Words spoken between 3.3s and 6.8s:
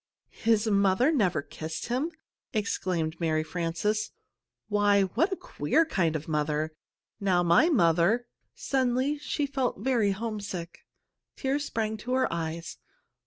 Frances. "Why, what a queer kind of mother!